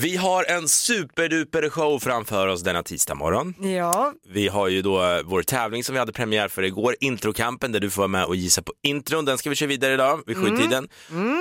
[0.00, 3.54] Vi har en superduper show framför oss denna tisdag morgon.
[3.60, 7.72] Ja, Vi har ju då eh, vår tävling som vi hade premiär för igår, introkampen,
[7.72, 9.24] där du får vara med och gissa på intron.
[9.24, 10.88] Den ska vi köra vidare idag vid sjutiden.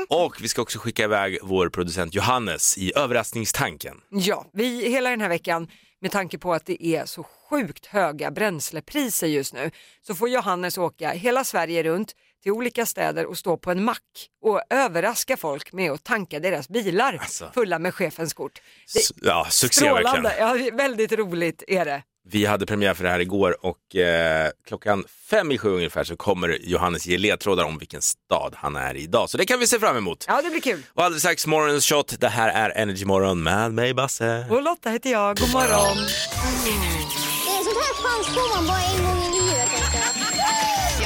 [0.09, 3.95] Och vi ska också skicka iväg vår producent Johannes i överraskningstanken.
[4.09, 5.67] ja, vi hela den här veckan
[6.01, 9.71] med tanke på att det är så sjukt höga bränslepriser just nu
[10.07, 12.15] så får Johannes åka hela Sverige runt
[12.45, 14.01] till olika städer och stå på en mack
[14.45, 17.51] och överraska folk med att tanka deras bilar Alltså.
[17.53, 18.61] fulla med chefens kort.
[18.93, 20.31] Det, Ja, succé verkligen.
[20.39, 22.03] ja, väldigt roligt är det.
[22.29, 26.15] Vi hade premiär för det här igår och eh, klockan fem i sju ungefär så
[26.17, 29.29] kommer Johannes ge ledtrådar om vilken stad han är i idag.
[29.29, 30.25] Så det kan vi se fram emot.
[30.27, 30.81] Ja, det blir kul.
[30.93, 32.19] Och alldeles strax morgonens shot.
[32.19, 34.45] Det här är Energy Morgon med mig Basse.
[34.49, 35.97] Och Lotta heter jag, god morgon.
[35.97, 39.54] Det är sånt här chans får man bara en gång i livet.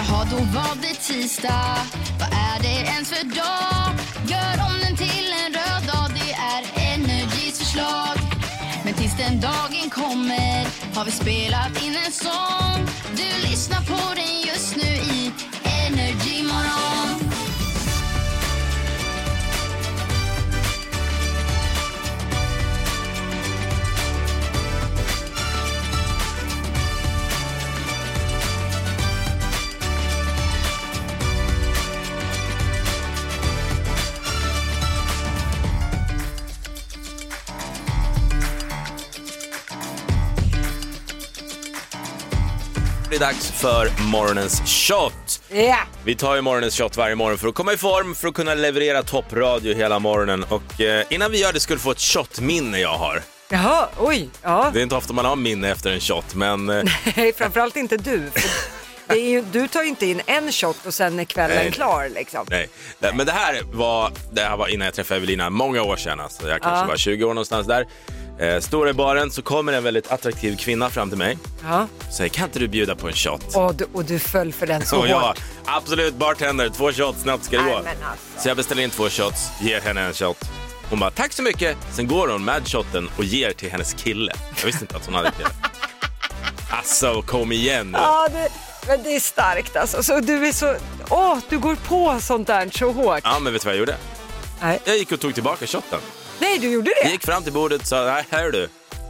[0.09, 1.77] Jaha, då var det tisdag.
[2.19, 3.89] Vad är det ens för dag?
[4.27, 6.09] Gör om den till en röd dag.
[6.13, 8.17] Det är Energys förslag.
[8.83, 12.87] Men tills den dagen kommer har vi spelat in en sång.
[13.17, 15.31] Du lyssnar på den just nu i
[15.85, 17.28] Energy Morgon.
[43.09, 45.41] Det är dags för morgonens shot.
[45.49, 48.33] Ja, Vi tar ju morgonens shot varje morgon för att komma i form, för att
[48.33, 50.43] kunna leverera toppradio hela morgonen.
[50.43, 53.21] Och eh, innan vi gör det du få ett shotminne jag har.
[53.49, 54.69] jaha, oj, ja.
[54.73, 56.83] Det är inte ofta man har minne efter en shot, men eh,
[57.15, 58.31] Nej, framförallt inte du.
[59.07, 61.71] Det ju, du tar ju inte in en shot och sen är kvällen Nej.
[61.71, 62.45] klar liksom.
[62.49, 62.69] nej.
[62.99, 66.19] Det- Men det här var, det här var innan jag träffade Evelina, många år sedan.
[66.19, 66.49] Alltså.
[66.49, 66.87] Jag kanske Ja.
[66.87, 67.85] var 20 år någonstans där.
[68.39, 71.37] Eh, står i baren så kommer en väldigt attraktiv kvinna fram till mig
[71.69, 71.87] Ja.
[72.17, 73.55] säger kan inte du bjuda på en shot?
[73.55, 75.39] Och, du, och du föll för den så och jag, hårt.
[75.65, 77.75] absolut bartender, två shots, snabbt ska det gå.
[77.75, 77.93] alltså.
[78.37, 80.37] Så jag beställer in två shots, ger henne en shot.
[80.89, 81.77] Hon bara tack så mycket.
[81.93, 84.33] Sen går hon med shotten och ger till hennes kille.
[84.57, 85.49] Jag visste inte att hon hade kille.
[86.71, 87.97] Alltså kom igen nu.
[87.97, 88.49] Ja, det,
[88.87, 90.03] men det är starkt alltså.
[90.03, 90.75] Så du är så,
[91.09, 93.21] åh, du går på sånt där så hårt.
[93.23, 93.95] Ja men vet du vad jag gjorde?
[94.61, 94.79] Nej.
[94.85, 95.99] Jag gick och tog tillbaka shotten.
[96.39, 97.11] Nej, du gjorde Jag det?
[97.11, 98.67] gick fram till bordet och sa nej här är du.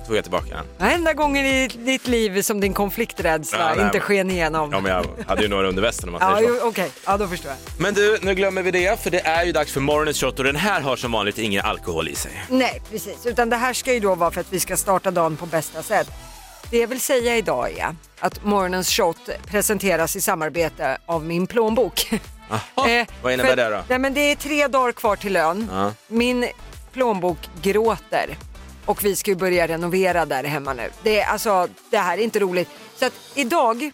[0.07, 0.89] Tog jag tillbaka den.
[0.91, 4.71] Enda gången i ditt liv som din konflikträdsla Ja, nej, inte men- sken igenom.
[4.71, 6.55] Ja men jag hade ju några under västen om man Ja, säger så.
[6.63, 6.91] jo, okej.
[7.05, 7.81] Ja, då förstår jag.
[7.81, 10.45] Men du, nu glömmer vi det för det är ju dags för morgonens shot och
[10.45, 12.45] den här har som vanligt ingen alkohol i sig.
[12.49, 13.25] Nej, precis.
[13.25, 15.83] Utan det här ska ju då vara för att vi ska starta dagen på bästa
[15.83, 16.07] sätt.
[16.71, 22.09] Det jag vill säga idag är att morgonens shot presenteras i samarbete av min plånbok.
[22.87, 23.83] Eh, vad innebär det då?
[23.87, 25.69] Nej, men det är tre dagar kvar till lön.
[25.71, 25.91] Ja.
[26.07, 26.47] Min
[26.99, 28.37] plånbok gråter
[28.85, 30.89] och vi ska ju börja renovera där hemma nu.
[31.03, 32.69] Det, är, alltså, det här är inte roligt.
[32.95, 33.91] Så att idag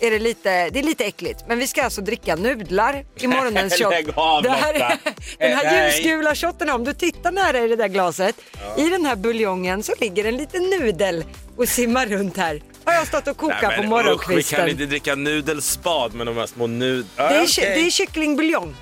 [0.00, 3.74] är det lite, det är lite äckligt, men vi ska alltså dricka nudlar i morgonens
[3.78, 3.90] shot.
[3.90, 4.98] Lägg av, det här, Lotta.
[5.38, 5.96] den här Nej.
[5.96, 8.36] ljusgula shotten, om du tittar nära i det där glaset,
[8.76, 11.24] i den här buljongen så ligger en liten nudel
[11.56, 12.62] och simmar runt här.
[12.84, 14.38] Har jag stått och kokat Nej, på morgonkvisten.
[14.38, 17.06] usch, vi kan inte dricka nudelspad med de här små nud...
[17.16, 17.64] Ah, Det är, okej.
[17.66, 17.78] Mm.
[17.78, 18.74] det är kycklingbuljong.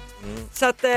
[0.52, 0.90] Så att, eh,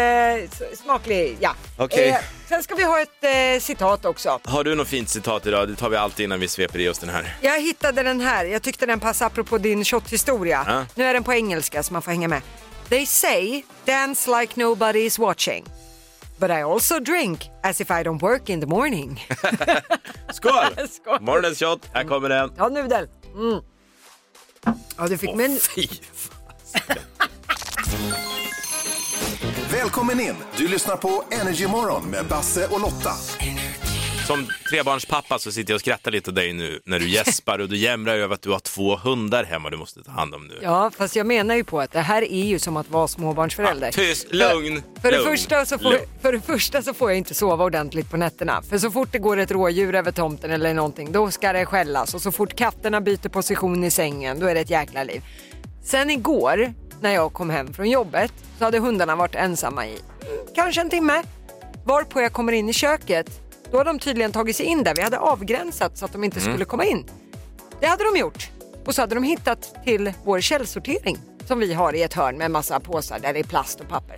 [0.84, 1.56] smaklig, ja.
[1.78, 2.10] Okej.
[2.10, 2.18] Eh,
[2.50, 4.40] sen ska vi ha ett eh, citat också.
[4.44, 5.68] Har du något fint citat idag?
[5.68, 7.38] Det tar vi alltid innan vi sveper i oss den här.
[7.42, 10.66] Jag hittade den här, jag tyckte den passade apropå din shothistoria.
[10.68, 10.86] Ja.
[10.96, 12.42] Nu är den på engelska så man får hänga med.
[12.90, 15.66] They say dance like nobody is watching.
[16.38, 19.28] But I also drink as if I don't work in the morning.
[20.34, 20.88] Skål!
[20.90, 21.22] Skål.
[21.22, 22.52] Morgonens shot, här kommer den.
[22.58, 23.08] Ja, nudel.
[23.36, 23.62] Mm.
[24.98, 25.60] Ja, du fick Åh, mig en...
[25.60, 26.98] fy fan.
[29.84, 30.36] Välkommen in!
[30.58, 33.12] Du lyssnar på Energy Morgon med Basse och Lotta.
[34.28, 37.70] Som trebarnspappa så sitter jag och skrattar lite åt dig nu när du gäspar och
[37.70, 40.60] du jämrar över att du har två hundar hemma du måste ta hand om nu.
[40.62, 43.92] Ja, fast jag menar ju på att det här är ju som att vara småbarnsförälder.
[43.92, 46.04] Tyst, lugn, För, för, det lugn, första så får, lugn.
[46.22, 48.62] för det första så får jag inte sova ordentligt på nätterna.
[48.62, 52.14] För så fort det går ett rådjur över tomten eller någonting, då ska det skällas.
[52.14, 55.22] Och så fort katterna byter position i sängen, då är det ett jäkla liv.
[55.84, 59.98] Sen igår, när jag kom hem från jobbet, så hade hundarna varit ensamma i
[60.56, 61.24] kanske en timme.
[61.86, 63.30] Varpå jag kommer in i köket,
[63.72, 64.96] då har de tydligen tagit sig in där.
[64.96, 66.52] Vi hade avgränsat så att de inte Mm.
[66.54, 67.06] skulle komma in.
[67.80, 68.50] Det hade de gjort.
[68.86, 72.52] Och så hade de hittat till vår källsortering som vi har i ett hörn med
[72.52, 74.18] massa påsar där det är plast och papper.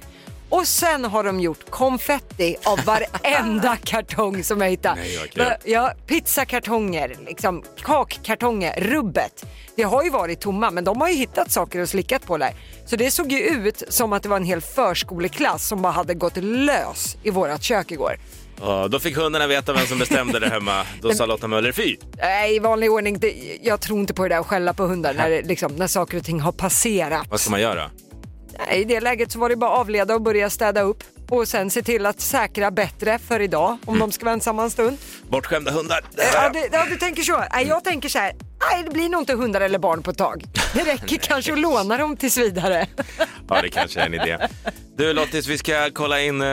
[0.50, 4.96] Och sen har de gjort konfetti av varenda kartong som jag hittar.
[4.96, 5.72] Nej, vad kul.
[5.72, 9.46] Ja, pizzakartonger, liksom, kakkartonger, rubbet.
[9.76, 12.52] Det har ju varit tomma men de har ju hittat saker och slickat på där.
[12.86, 16.14] Så det såg ju ut som att det var en hel förskoleklass som bara hade
[16.14, 18.20] gått lös i vårat kök igår.
[18.62, 20.84] Ja, då fick hundarna veta vem som bestämde det hemma.
[21.02, 21.98] Då sa Lotta Möller fy.
[22.18, 25.14] Nej, i vanlig ordning, det, jag tror inte på det där att skälla på hundar
[25.14, 27.28] när, det, liksom, när saker och ting har passerat.
[27.30, 27.92] Vad ska man göra?
[28.58, 31.48] Nej, I det läget så var det bara att avleda och börja städa upp och
[31.48, 34.98] sen se till att säkra bättre för idag om de ska vara ensamma en stund.
[35.30, 36.06] Bortskämda hundar.
[36.16, 37.44] Det Ja, det, ja, du tänker så.
[37.54, 38.34] Nej, jag tänker så här.
[38.72, 40.44] Nej, det blir nog inte hundar eller barn på ett tag.
[40.74, 42.88] Det räcker kanske att låna dem tills vidare.
[43.50, 44.38] Ja, det kanske är en idé.
[44.98, 46.48] Du Lottis, vi ska kolla in, eh,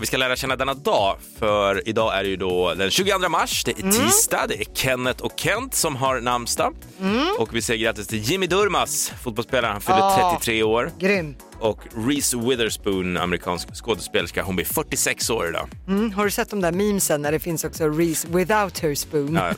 [0.00, 1.16] vi ska lära känna denna dag.
[1.38, 3.92] För idag är det ju då den 22 mars, det är Mm.
[3.94, 6.74] tisdag, det är Kenneth och Kent som har namnsdag.
[7.00, 7.26] Mm.
[7.38, 10.30] Och vi säger grattis till Jimmy Durmaz, fotbollsspelaren, han fyller Ja.
[10.40, 10.90] 33 år.
[10.98, 11.34] Grym.
[11.60, 11.78] Och
[12.08, 15.68] Reese Witherspoon, amerikansk skådespelerska, hon blir 46 år idag.
[15.88, 19.34] Mm, har du sett de där memesen när det finns också Reese without her spoon?
[19.34, 19.52] Ja,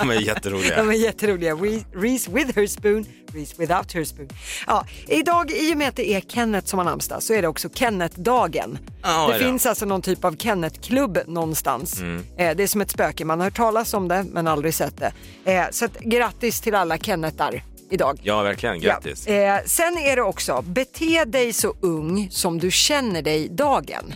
[0.00, 0.76] de är jätteroliga.
[0.82, 1.54] De är jätteroliga.
[1.54, 4.28] Re- Reese with her spoon, Reese without her spoon.
[4.66, 7.48] Ja, idag, i och med att det är Kenneth som har namnsdag, så är det
[7.48, 8.78] också Kenneth-dagen.
[9.02, 12.00] Ja, det finns alltså någon typ av Kenneth-klubb någonstans.
[12.36, 14.94] Eh, det är som ett spöke, man har hört talas om det men aldrig sett
[14.96, 15.12] det.
[15.52, 18.20] Eh, så att, grattis till alla Kennethar idag.
[18.22, 18.80] Ja, verkligen.
[18.80, 19.28] Grattis.
[19.28, 19.34] Ja.
[19.34, 24.14] Eh, sen är det också, bete dig så ung som du känner dig dagen.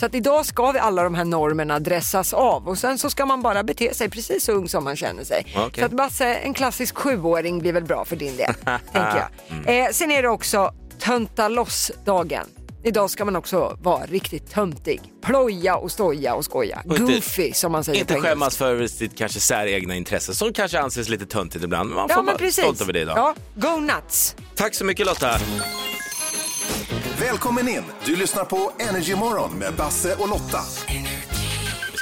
[0.00, 3.26] Så att idag ska vi alla de här normerna dressas av och sen så ska
[3.26, 5.46] man bara bete sig precis så ung som man känner sig.
[5.56, 5.80] Okej.
[5.80, 8.54] Så att Basse, en klassisk sjuåring blir väl bra för din del,
[8.92, 9.58] tänker jag.
[9.58, 9.86] Mm.
[9.86, 12.46] Eh, sen är det också tönta loss-dagen.
[12.86, 15.00] Idag ska man också vara riktigt töntig.
[15.22, 16.82] Ploja och stoja och skoja.
[16.88, 20.52] Och inte- Goofy som man säger Inte på skämmas för sitt kanske säregna intresse som
[20.52, 21.88] kanske anses lite töntigt ibland.
[21.88, 22.64] Men man Ja får men vara precis.
[22.64, 23.16] stolt över det idag.
[23.18, 24.36] Ja, go nuts.
[24.54, 25.38] Tack så mycket Lotta.
[27.20, 27.82] Välkommen in!
[28.04, 30.60] Du lyssnar på Energy Morgon med Basse och Lotta.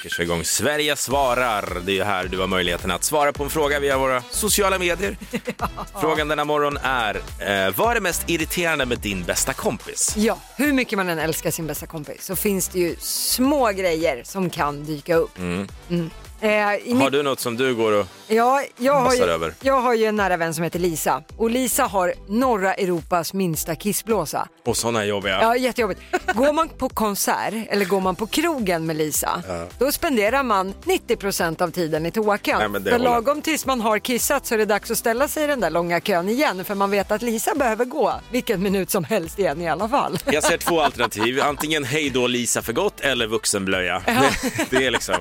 [0.04, 1.80] Ska köra igång Sverige svarar.
[1.84, 5.16] Det är här du har möjligheten att svara på en fråga via våra sociala medier.
[6.00, 10.14] Frågan denna morgon är, eh, vad är det mest irriterande med din bästa kompis?
[10.16, 14.22] Ja, hur mycket man än älskar sin bästa kompis så finns det ju små grejer
[14.24, 15.38] som kan dyka upp.
[15.38, 16.10] Mm.
[16.44, 16.50] Eh,
[16.98, 18.06] Har du något som du går och...
[18.28, 19.54] ja, jag, har ju, över?
[19.60, 23.74] jag har ju en nära vän som heter Lisa och Lisa har norra Europas minsta
[23.74, 24.48] kissblåsa.
[24.64, 25.38] Och sådana är jobbiga.
[25.42, 26.00] Ja, jättejobbigt.
[26.34, 29.42] Går man på konsert eller går man på krogen med Lisa,
[29.78, 32.72] då spenderar man 90% av tiden i toakön.
[32.72, 35.46] Nej, för lagom tills man har kissat så är det dags att ställa sig i
[35.46, 39.04] den där långa kön igen för man vet att Lisa behöver gå vilken minut som
[39.04, 40.18] helst igen i alla fall.
[40.24, 44.02] Jag ser två alternativ, antingen hej då Lisa för gott eller vuxenblöja.
[44.06, 44.30] Det,
[44.70, 45.14] det är liksom...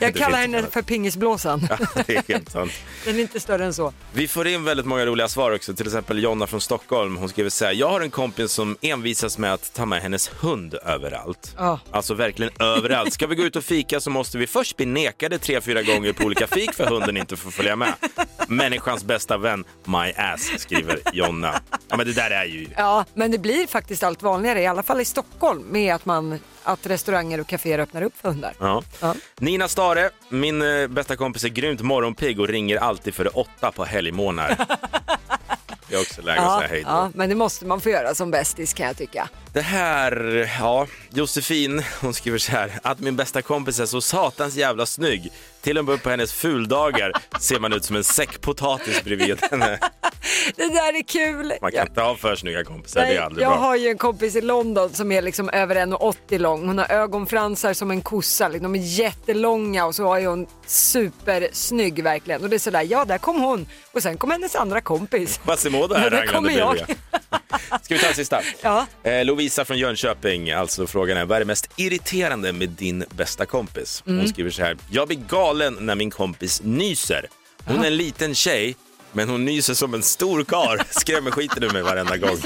[0.00, 1.50] Jag kallar henne inte för pingisblåsan.
[1.70, 1.80] annat.
[2.06, 2.72] Det är helt sant.
[3.04, 3.92] Den är inte större än så.
[4.12, 7.16] Vi får in väldigt många roliga svar också, till exempel Jonna från Stockholm.
[7.16, 10.30] Hon skriver så här, jag har en kompis som envisas med att ta med hennes
[10.40, 11.54] hund överallt.
[11.58, 11.80] Ja.
[11.90, 13.12] Alltså verkligen överallt.
[13.12, 16.12] Ska vi gå ut och fika så måste vi först bli nekade tre, fyra gånger
[16.12, 17.94] på olika fik för hunden inte får följa med.
[18.48, 21.60] Människans bästa vän, my ass, skriver Jonna.
[21.88, 22.66] Ja men det där är ju...
[22.76, 26.38] Ja, men det blir faktiskt allt vanligare, i alla fall i Stockholm, med att, man,
[26.72, 28.54] att restauranger och kaféer öppnar upp för hundar.
[28.58, 28.82] Ja.
[29.00, 29.14] Ja.
[29.38, 33.84] Nina Stare, min eh, bästa kompis är grymt morgonpigg och ringer alltid före åtta på
[33.84, 34.56] helgmånader.
[35.88, 36.88] Det är också läge att säga hej då.
[36.88, 39.28] ja, men det måste man få göra som bästis kan jag tycka.
[39.52, 44.54] Det här, ja, Josefin, hon skriver så här, att min bästa kompis är så satans
[44.56, 45.32] jävla snygg.
[45.60, 49.78] Till och med på hennes fuldagar ser man ut som en säck potatis bredvid henne.
[50.56, 51.52] Det där är kul!
[51.62, 53.58] Man kan inte ha för snygga kompisar, det Nej, är aldrig jag bra.
[53.60, 56.66] har ju en kompis i London som är liksom över 1,80 lång.
[56.66, 58.72] Hon har ögonfransar som en kossa, liksom.
[58.72, 62.42] de är jättelånga och så är hon supersnygg verkligen.
[62.42, 65.40] Och det är sådär, ja där kom hon och sen kom hennes andra kompis.
[65.44, 66.78] Quasimodo här Ja, kommer jag.
[67.82, 68.40] Ska vi ta en sista?
[68.62, 68.86] Ja.
[69.02, 73.46] Eh, Lovisa från Jönköping, alltså frågan är vad är det mest irriterande med din bästa
[73.46, 74.02] kompis?
[74.06, 74.28] Hon Mm.
[74.28, 77.26] skriver så här, jag blir galen när min kompis nyser.
[77.64, 78.76] Hon är en liten tjej,
[79.12, 80.82] men hon nyser som en stor kar.
[80.90, 82.36] skrämmer skiten ur mig varenda gång.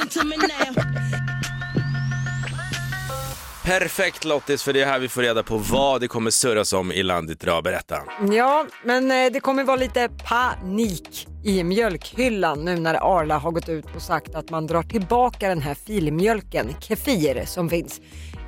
[3.64, 6.92] Perfekt Lottis, för det är här vi får reda på vad det kommer surras om
[6.92, 7.64] i landet idag.
[7.64, 7.96] Berätta.
[8.32, 13.68] Ja, men eh, det kommer vara lite panik i mjölkhyllan nu när Arla har gått
[13.68, 18.00] ut och sagt att man drar tillbaka den här filmjölken, Kefir, som finns.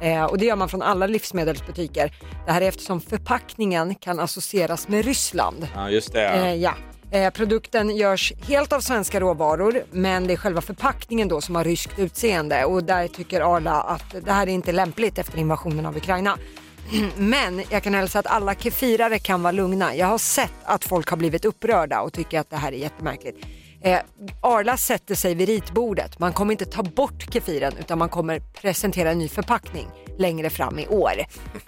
[0.03, 2.13] Eh, och det gör man från alla livsmedelsbutiker.
[2.47, 5.69] Det här är eftersom förpackningen kan associeras med Ryssland.
[5.75, 6.27] Ja, just det.
[6.27, 6.75] Eh, ja.
[7.11, 11.65] Eh, produkten görs helt av svenska råvaror men det är själva förpackningen då som har
[11.65, 15.97] ryskt utseende och där tycker Arla att det här är inte lämpligt efter invasionen av
[15.97, 16.39] Ukraina.
[17.17, 19.97] Men jag kan hälsa att alla kefirare kan vara lugna.
[19.97, 23.37] Jag har sett att folk har blivit upprörda och tycker att det här är jättemärkligt.
[23.87, 23.99] Eh,
[24.41, 26.19] Arla sätter sig vid ritbordet.
[26.19, 29.89] Man kommer inte ta bort kefiren utan man kommer presentera en ny förpackning
[30.19, 31.13] längre fram i år.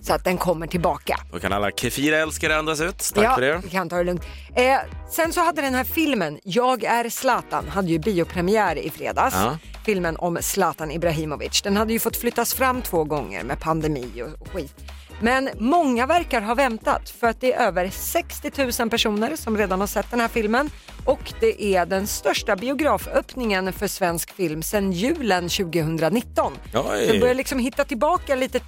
[0.01, 1.21] Så att den kommer tillbaka.
[1.33, 2.99] Då kan alla Kefira-älskare andas ut.
[3.15, 3.61] Tack ja, för det.
[3.65, 4.23] vi kan ta det lugnt.
[4.55, 4.79] Eh,
[5.11, 9.35] sen så hade den här filmen, Jag är Zlatan, hade ju biopremiär i fredags.
[9.35, 9.59] Ja.
[9.85, 11.63] Filmen om Zlatan Ibrahimovic.
[11.63, 14.75] Den hade ju fått flyttas fram två gånger med pandemi och skit.
[15.21, 19.81] Men många verkar ha väntat för att det är över 60 000 personer som redan
[19.81, 20.71] har sett den här filmen
[21.05, 26.53] och det är den största biograföppningen för svensk film sedan julen 2019.
[26.75, 27.21] Oj.
[27.21, 28.61] Börjar liksom hitta tillbaka lite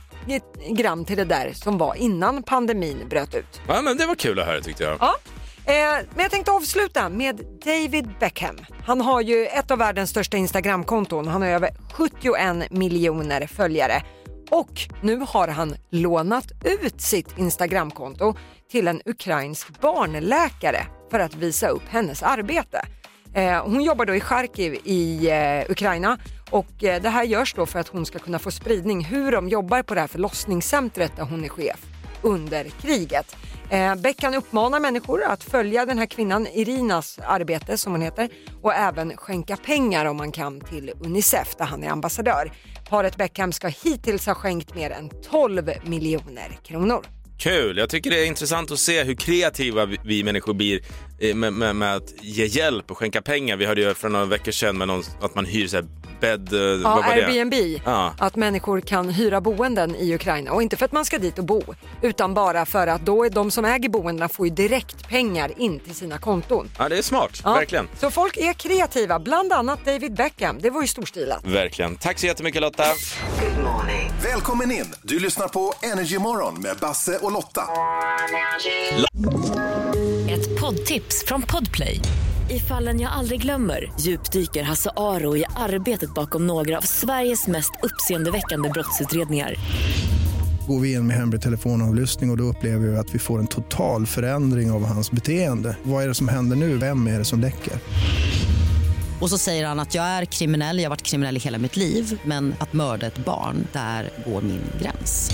[0.71, 3.61] grann till det där som var innan pandemin bröt ut.
[3.69, 4.97] Ja, men det var kul att höra tyckte jag.
[5.01, 5.17] Ja.
[5.65, 8.57] Eh, men jag tänkte avsluta med David Beckham.
[8.87, 11.29] Han har ju ett av världens största Instagramkonton.
[11.29, 14.03] Han har över 71 miljoner följare.
[14.51, 18.35] Och nu har han lånat ut sitt Instagramkonto
[18.71, 22.87] till en ukrainsk barnläkare för att visa upp hennes arbete.
[23.35, 26.19] Eh, hon jobbar då i Charkiv i eh, Ukraina
[26.51, 29.49] och eh, det här görs då för att hon ska kunna få spridning hur de
[29.49, 31.90] jobbar på det här förlossningscentret där hon är chef
[32.23, 33.37] under kriget.
[33.71, 38.29] Eh, Beckan uppmanar människor att följa den här kvinnan Irinas arbete som hon heter
[38.63, 42.53] och även skänka pengar om man kan till Unicef där han är ambassadör.
[42.89, 47.20] Paret Beckham ska hittills ha skänkt mer än 12 miljoner kronor.
[47.41, 50.81] Kul, jag tycker det är intressant att se hur kreativa vi- vi människor blir
[51.19, 53.57] eh, med, med, med att ge hjälp och skänka pengar.
[53.57, 55.87] Vi hörde ju för några veckor sedan med någon, att man hyr så här
[56.21, 56.53] bed...
[56.53, 57.03] eh, Ja?
[57.05, 57.55] Airbnb,
[57.85, 58.15] Ja.
[58.19, 61.45] att människor kan hyra boenden i Ukraina och inte för att man ska dit och
[61.45, 61.63] bo
[62.03, 65.81] utan bara för att då är de som äger boendena får ju direkt pengar in
[65.81, 66.71] till sina konton.
[66.79, 67.89] Ja, det är smart, Ja, verkligen.
[68.01, 70.59] Så folk är kreativa, bland annat David Beckham.
[70.61, 71.45] Det var ju storstilat.
[71.47, 71.97] Verkligen.
[71.97, 72.85] Tack så jättemycket Lotta.
[74.25, 74.87] Välkommen in!
[75.03, 77.63] Du lyssnar på Energy Morgon med Basse och Lotta.
[80.31, 82.01] Ett poddtips från Podplay.
[82.51, 87.71] I fallen jag aldrig glömmer djupdyker Hasse Aro i arbetet bakom några av Sveriges mest
[87.83, 89.55] uppseendeväckande brottsutredningar.
[90.69, 93.47] Går vi in med hemlig telefonavlyssning och, och då upplever vi att vi får en
[93.47, 95.77] total förändring av hans beteende.
[95.83, 96.77] Vad är det som händer nu?
[96.77, 97.73] Vem är det som läcker?
[99.21, 101.77] Och så säger han att jag är kriminell, jag har varit kriminell i hela mitt
[101.77, 105.31] liv men att mörda ett barn, där går min gräns.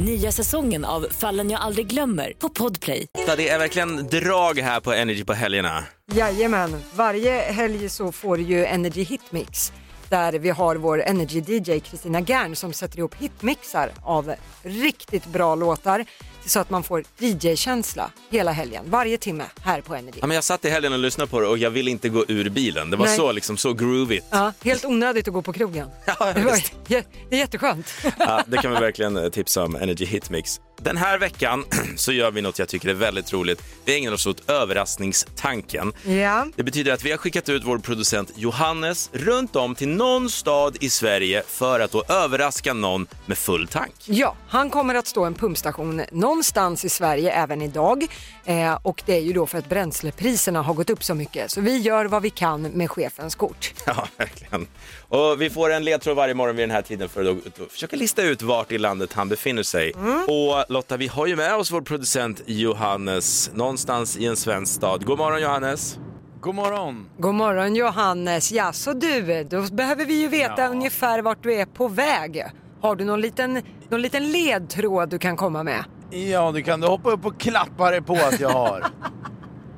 [0.00, 3.06] Nya säsongen av Fallen jag aldrig glömmer på Podplay.
[3.36, 5.84] Det är verkligen drag här på Energy på helgerna.
[6.12, 9.72] Jajamän, varje helg så får du ju Energy Hitmix
[10.08, 15.54] där vi har vår Energy DJ Kristina Gern som sätter ihop hitmixar av riktigt bra
[15.54, 16.04] låtar
[16.46, 20.18] så att man får DJ-känsla hela helgen, varje timme här på Energy.
[20.20, 22.24] Ja, men jag satt i helgen och lyssnade på det och jag ville inte gå
[22.28, 22.90] ur bilen.
[22.90, 23.16] Det var Nej.
[23.16, 24.26] så, liksom, så groovigt.
[24.30, 25.88] Ja, helt onödigt att gå på krogen.
[26.06, 26.58] Ja, det, var,
[27.28, 27.92] det är jätteskönt.
[28.18, 30.60] Ja, det kan vi verkligen eh, tipsa om, Energy Hitmix.
[30.84, 31.64] Den här veckan
[31.96, 33.62] så gör vi något jag tycker är väldigt roligt.
[33.84, 35.92] Vi ägnar oss åt överraskningstanken.
[36.04, 36.46] ja.
[36.56, 40.76] Det betyder att vi har skickat ut vår producent Johannes runt om till någon stad
[40.80, 43.94] i Sverige för att då överraska någon med full tank.
[44.04, 48.06] Ja, han kommer att stå en pumpstation någonstans i Sverige även idag
[48.44, 51.60] eh, och det är ju då för att bränslepriserna har gått upp så mycket så
[51.60, 53.72] vi gör vad vi kan med chefens kort.
[53.86, 54.66] Ja, verkligen.
[55.12, 57.68] Och vi får en ledtråd varje morgon vid den här tiden för att då, då
[57.68, 59.92] försöka lista ut vart i landet han befinner sig.
[60.28, 65.04] Och Lotta, vi har ju med oss vår producent Johannes någonstans i en svensk stad.
[65.04, 65.98] God morgon Johannes!
[66.40, 67.08] God morgon!
[67.18, 71.66] God morgon Johannes, ja så du, då behöver vi ju veta ungefär vart du är
[71.66, 72.44] på väg.
[72.80, 75.84] Har du någon liten, någon liten ledtråd du kan komma med?
[76.10, 78.86] Ja, du kan du hoppa upp och klappa dig på att jag har.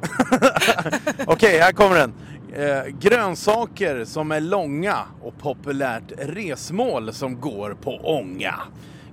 [1.26, 2.14] Okej, här kommer den.
[2.56, 8.54] Eh, grönsaker som är långa och populärt resmål som går på ånga.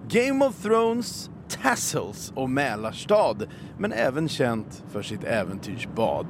[0.10, 1.30] Game of Thrones,
[1.64, 3.36] Tassels och Mälarstad,
[3.78, 6.28] men även känt för sitt äventyrsbad.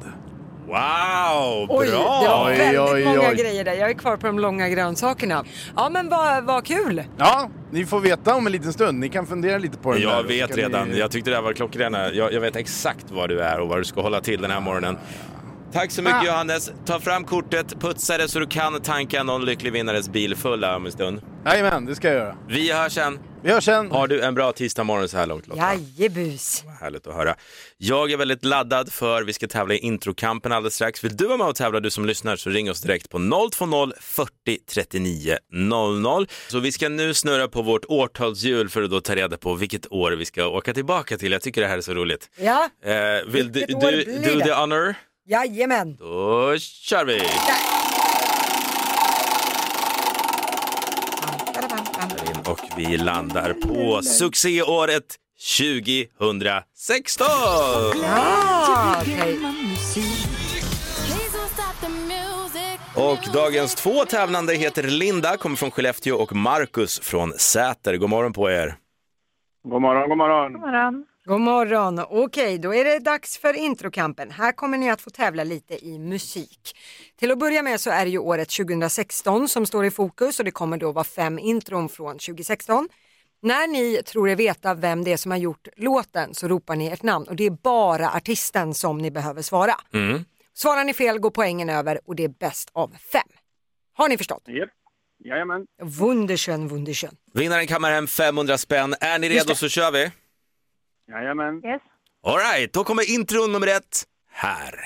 [0.68, 3.36] Wow, Oj, det var Oj, väldigt oj, många oj.
[3.36, 3.74] grejer där.
[3.74, 5.44] Jag är kvar på de långa grönsakerna.
[5.76, 7.04] Ja men vad, vad kul!
[7.18, 9.00] Ja, ni får veta om en liten stund.
[9.00, 10.08] Ni kan fundera lite på den där.
[10.10, 10.88] Jag Så vet redan.
[10.88, 10.98] Ni...
[11.00, 12.12] Jag tyckte det här var klockrena.
[12.12, 14.60] Jag, jag vet exakt var du är och vad du ska hålla till den här
[14.60, 14.98] morgonen.
[15.74, 16.26] Tack så mycket Ah.
[16.26, 16.72] Johannes.
[16.86, 20.86] Ta fram kortet, putsa det så du kan tanka någon lycklig vinnares bil full om
[20.86, 21.22] en stund.
[21.46, 22.36] Jajamän, det ska jag göra.
[22.50, 23.20] Vi hörs sen.
[23.44, 23.92] Vi hörs sen.
[23.92, 25.62] Har du en bra tisdag morgon så här långt Lotta?
[25.98, 26.64] Jajebus!
[26.82, 27.36] Härligt att höra.
[27.78, 31.04] Jag är väldigt laddad för vi ska tävla i introkampen alldeles strax.
[31.04, 33.92] Vill du vara med och tävla du som lyssnar så ring oss direkt på 020
[34.02, 34.30] 40
[34.74, 36.28] 39 00.
[36.48, 39.92] Så vi ska nu snurra på vårt årtalshjul för att då ta reda på vilket
[39.92, 41.32] år vi ska åka tillbaka till.
[41.32, 42.30] Jag tycker det här är så roligt.
[42.40, 42.92] Ja, Eh,
[43.32, 44.46] vill du, Vilket år du blir do det?
[44.46, 44.96] the honor?
[45.26, 45.96] Jajamän!
[45.96, 47.22] Då kör vi!
[52.52, 55.16] Och vi landar på succéåret
[55.58, 57.28] 2016!
[58.04, 59.40] Ja, okej.
[62.96, 67.98] Och dagens två tävlande heter Linda, kommer från Skellefteå och Marcus från Säter.
[67.98, 68.76] God morgon på er.
[69.64, 70.54] God morgon, god morgon.
[70.54, 71.06] God morgon.
[72.10, 74.32] Okej, då är det dags för introkampen.
[74.32, 76.78] Här kommer ni att få tävla lite i musik.
[77.20, 80.46] Till att börja med så är det ju året 2016 som står i fokus och
[80.46, 82.90] det kommer då vara fem intron från 2016.
[83.42, 86.88] När ni tror er veta vem det är som har gjort låten så ropar ni
[86.88, 89.74] ert namn och det är bara artisten som ni behöver svara.
[89.94, 90.26] Mm.
[90.54, 93.22] Svarar ni fel går poängen över och det är bäst av fem.
[93.94, 94.44] Har ni förstått?
[94.48, 94.70] Japp.
[95.24, 95.66] Jajamän.
[95.82, 97.16] Wunderschön, wunderschön.
[97.34, 98.96] Vinnaren kammar hem 500 spänn.
[99.00, 100.12] Är ni redo så kör vi.
[101.08, 101.56] Jajamän.
[101.66, 101.82] Yes.
[102.24, 104.84] Alright, då kommer intro nummer ett här.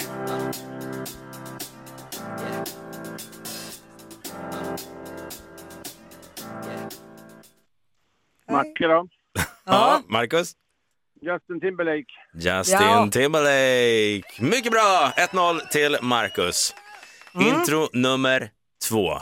[8.51, 9.07] Macke då.
[9.67, 10.53] Ja, Marcus?
[11.21, 12.13] Justin Timberlake.
[12.33, 13.09] Justin Ja.
[13.11, 14.41] Timberlake.
[14.43, 15.11] Mycket bra!
[15.17, 16.75] 1-0 till Marcus.
[17.35, 17.47] Mm.
[17.47, 18.49] Intro nummer
[18.89, 19.13] två.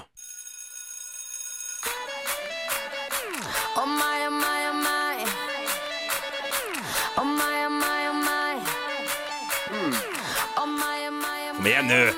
[11.64, 12.10] Kom igen nu!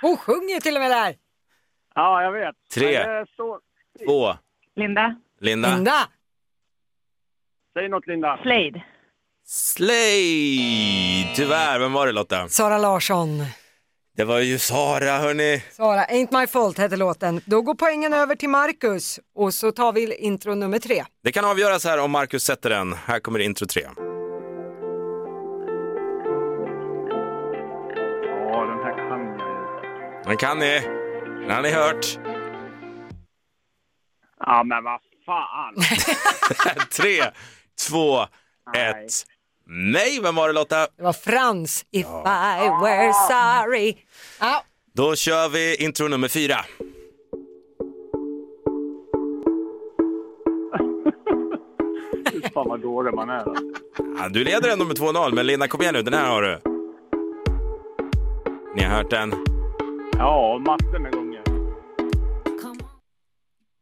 [0.00, 1.14] Hon sjunger till och med där.
[1.94, 2.54] Ja, jag vet.
[2.74, 3.06] Tre.
[3.06, 3.26] Men
[3.98, 4.04] det.
[4.06, 4.36] Två.
[4.76, 5.16] Linda.
[5.40, 5.74] Linda.
[5.74, 6.08] Linda.
[7.74, 8.38] Säg något Linda.
[8.42, 8.84] Slade.
[9.46, 11.34] Slay!
[11.36, 12.48] Tyvärr, vem var det Lotta?
[12.48, 13.44] Sara Larsson.
[14.16, 15.62] Det var ju Sara hörni.
[15.70, 17.40] Sara, Ain't My Fault heter låten.
[17.44, 21.04] Då går poängen över till Marcus och så tar vi intro nummer tre.
[21.22, 22.92] Det kan avgöras här om Marcus sätter den.
[22.92, 23.86] Här kommer intro tre.
[30.24, 30.80] Den kan ni.
[31.40, 32.18] Den har ni hört.
[34.40, 35.74] Ja, men vad fan.
[36.96, 37.24] Tre,
[37.88, 38.26] två,
[38.74, 38.90] Nej.
[38.90, 39.12] ett.
[39.66, 40.86] Nej, vem var det Lotta?
[40.96, 43.94] Det var Frans, If I were sorry.
[44.40, 44.64] Ja,
[44.94, 46.56] Då kör vi intro nummer fyra.
[52.32, 53.34] Fy fan vad dålig man är.
[53.36, 53.64] alltså.
[54.18, 56.58] Ja, du leder ändå med 2-0, men Linda kom igen nu, den här har du.
[58.76, 59.34] Ni har hört den?
[60.18, 61.42] Ja, massor med gånger.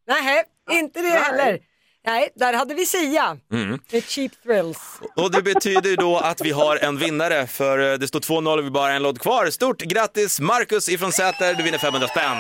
[0.09, 1.59] nej, inte det heller.
[2.07, 3.37] Nej, där hade vi Sia.
[3.53, 3.79] Mm.
[3.93, 5.01] Med Cheap Thrills.
[5.17, 8.59] Och det betyder ju då att vi har en vinnare, för eh, det står 2-0
[8.59, 9.51] och vi bara har en låt kvar.
[9.51, 12.37] Stort grattis Marcus ifrån Säter, du vinner 500 spänn.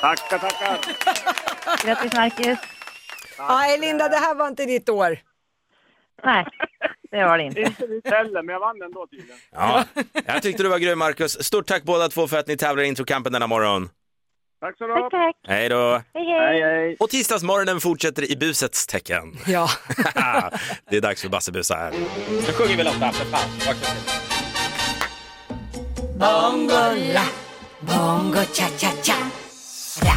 [0.00, 0.78] Tackar, tackar.
[1.86, 2.58] Grattis Marcus.
[3.48, 5.18] Nej, Linda, det här var inte ditt år.
[6.24, 6.46] Nej,
[7.10, 7.60] det var det inte.
[7.60, 9.36] Inte ditt heller, men jag vann ändå tydligen.
[9.52, 9.84] Ja,
[10.26, 11.42] jag tyckte du var grym Marcus.
[11.44, 13.88] Stort tack båda två för att ni tävlar i introkampen denna morgon.
[14.60, 14.94] Tack så du.
[14.94, 15.36] Tack, tack.
[15.48, 15.90] Hej då!
[15.90, 16.62] Hej, hej.
[16.62, 16.96] Hej, hej.
[17.00, 19.36] Och tisdagsmorgonen fortsätter i busets tecken.
[19.46, 19.68] Ja.
[20.90, 21.92] det är dags för Bassebusa här.
[22.30, 23.48] Nu sjunger vi Lotta, för fan.
[26.18, 27.24] Bongo la,
[27.80, 29.16] bongo cha cha cha.
[30.02, 30.16] Ra,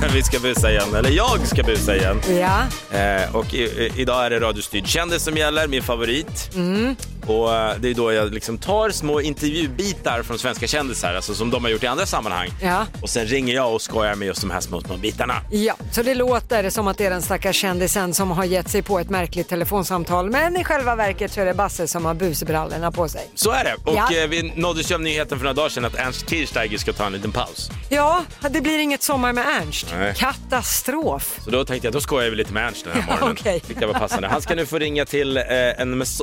[0.14, 2.20] Vi ska busa igen, eller jag ska busa igen.
[2.40, 2.62] Ja,
[2.98, 6.50] Eh, och i, i, idag är det radiostyrd kändis som gäller, min favorit.
[6.54, 6.96] Mm.
[7.26, 11.50] Och eh, det är då jag liksom tar små intervjubitar från svenska kändisar, alltså som
[11.50, 12.48] de har gjort i andra sammanhang.
[12.62, 12.86] ja.
[13.02, 15.34] Och sen ringer jag och skojar med just de här små, små bitarna.
[15.50, 18.82] Ja, så det låter som att det är den stackars kändisen som har gett sig
[18.82, 20.30] på ett märkligt telefonsamtal.
[20.30, 23.30] Men i själva verket så är det Basse som har busbrallorna på sig.
[23.34, 23.74] Så är det.
[23.90, 24.16] Och Ja.
[24.22, 27.06] eh, vi nåddes ju av nyheten för några dagar sedan att Ernst Kirchsteiger ska ta
[27.06, 27.70] en liten paus.
[27.88, 29.86] Ja, det blir inget sommar med Ernst.
[29.98, 30.14] Nej.
[30.16, 31.38] Katastrof.
[31.44, 33.36] Så då tänkte jag, då skojar vi lite med Ernst den här morgonen.
[33.40, 33.60] okej.
[33.60, 34.28] Tyckte jag var passande.
[34.28, 35.42] Han ska nu få ringa till eh,
[35.80, 36.22] en mas-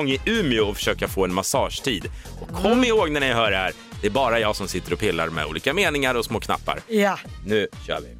[0.00, 2.10] massagesalong i Umeå och försöka få en massagetid.
[2.40, 2.84] Och kom Mm.
[2.84, 5.46] ihåg när ni hör det här, det är bara jag som sitter och pillar med
[5.46, 6.80] olika meningar och små knappar.
[6.88, 7.18] Ja.
[7.46, 8.16] Nu kör vi.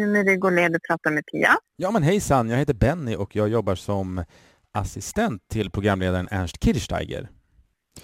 [0.00, 1.56] Umeå Rygoled, du pratar med Pia.
[1.76, 4.24] Ja men hejsan, jag heter Benny och jag jobbar som
[4.72, 7.28] assistent till programledaren Ernst Kirchsteiger.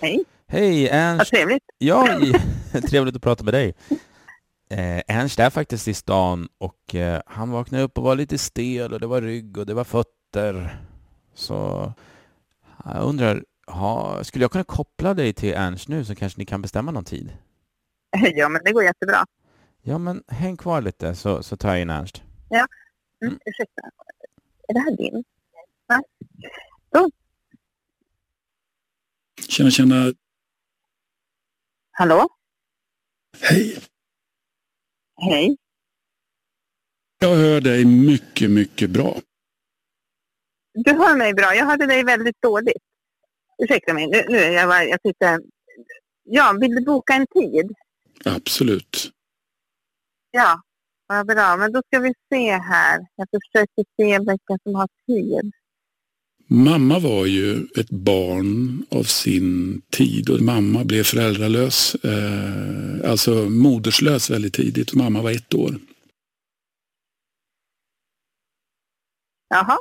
[0.00, 0.24] Hej.
[0.48, 1.30] Hej Vad Ernst!
[1.30, 1.62] trevligt.
[1.78, 2.08] Ja,
[2.90, 3.74] trevligt att prata med dig.
[4.70, 8.92] Eh, Ernst är faktiskt i stan och eh, han vaknade upp och var lite stel
[8.92, 10.12] och det var rygg och det var fötter.
[11.34, 11.92] Så
[12.84, 16.62] jag undrar, ha, skulle jag kunna koppla dig till Ernst nu så kanske ni kan
[16.62, 17.32] bestämma någon tid?
[18.34, 19.24] Ja, men det går jättebra.
[19.82, 22.22] Ja men häng kvar lite så, så tar jag in Ernst.
[23.22, 23.82] Mm, ursäkta.
[24.68, 25.24] Är det här din?
[29.48, 30.12] Tjena, tjena.
[31.90, 32.28] Hallå?
[33.40, 33.78] Hej.
[35.16, 35.56] Hej.
[37.18, 39.16] Jag hör dig mycket, mycket bra.
[40.74, 41.54] Du hör mig bra.
[41.54, 42.82] Jag hörde dig väldigt dåligt.
[43.62, 44.06] Ursäkta mig.
[44.06, 45.40] Nu, nu är jag, bara- jag sitter...
[46.24, 47.72] Ja, vill du boka en tid?
[48.24, 49.10] Absolut.
[50.30, 50.60] Ja,
[51.06, 51.56] vad bra.
[51.56, 53.00] Men då ska vi se här.
[53.16, 55.52] Jag försöker se vilka som har tid.
[56.46, 64.30] Mamma var ju ett barn av sin tid och mamma blev föräldralös, eh, alltså moderslös
[64.30, 64.94] väldigt tidigt.
[64.94, 65.74] Mamma var ett år.
[69.48, 69.78] Jaha.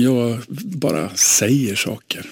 [0.00, 0.38] Jag
[0.80, 2.26] bara säger saker.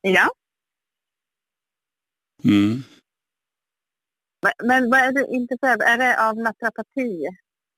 [0.00, 0.30] Ja.
[2.44, 2.82] Mm.
[4.42, 5.82] Men- Men vad är du intresserad?
[5.82, 7.26] Är det av naprapati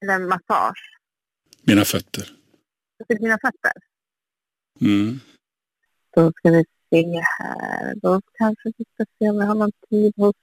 [0.02, 0.98] eller massage?
[1.62, 2.28] Mina fötter.
[3.08, 3.72] Dina fötter?
[4.80, 5.20] Mm.
[6.14, 7.94] Då ska vi se här.
[7.94, 10.34] Då kanske vi ska se om vi har någon tid hos...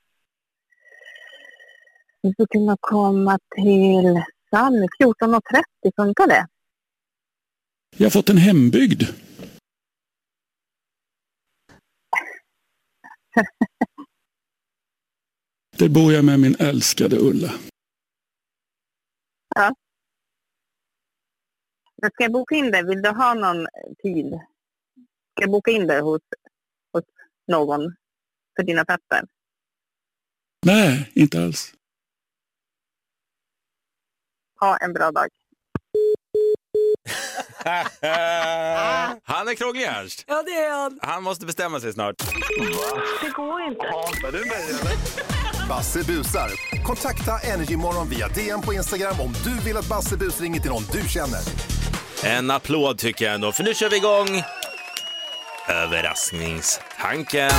[2.21, 5.63] Vi ska kunna komma till Sally 14.30.
[5.95, 6.47] Funkar det?
[7.97, 9.03] Jag har fått en hembygd.
[15.77, 17.53] Där bor jag med min älskade Ulla.
[19.55, 19.75] Ja.
[22.01, 22.83] Men ska jag boka in det?
[22.83, 23.67] Vill du ha någon
[24.03, 24.27] tid?
[25.31, 26.21] Ska jag boka in det hos,
[26.93, 27.03] hos
[27.47, 27.95] någon
[28.55, 29.27] för dina fötter?
[30.65, 31.73] Nej, inte alls.
[34.63, 35.27] Ha en bra dag.
[39.23, 40.23] han är krånglig Ernst.
[40.27, 40.99] Ja, det är han.
[41.01, 42.15] Han måste bestämma sig snart.
[43.21, 43.85] Det går inte.
[45.69, 46.51] Basse busar.
[46.83, 50.83] Kontakta Energymorgon via DM på Instagram om du vill att Basse bus ringer till någon
[50.91, 51.39] du känner.
[52.23, 54.43] En applåd tycker jag ändå, för nu kör vi igång
[55.69, 57.51] överraskningstanken.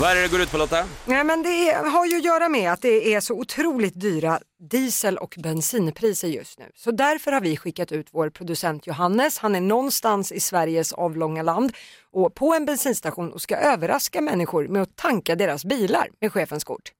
[0.00, 0.84] Vad är det det går ut på Lotta?
[1.04, 4.40] Nej, men det är, har ju att göra med att det är så otroligt dyra
[4.70, 6.64] diesel och bensinpriser just nu.
[6.74, 9.38] Så därför har vi skickat ut vår producent Johannes.
[9.38, 11.72] Han är någonstans i Sveriges avlånga land
[12.12, 16.64] och på en bensinstation och ska överraska människor med att tanka deras bilar med chefens
[16.64, 16.92] kort.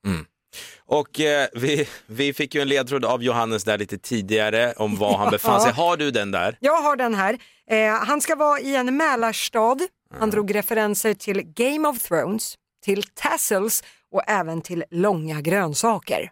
[0.87, 5.18] Och eh, vi, vi fick ju en ledtråd av Johannes där lite tidigare om var
[5.18, 5.72] han befann sig.
[5.72, 6.56] Har du den där?
[6.61, 7.38] Jag har den här.
[7.70, 9.78] Eh, han ska vara i en Mälarstad.
[10.18, 16.30] Han drog referenser till Game of Thrones, till tassels och även till långa grönsaker.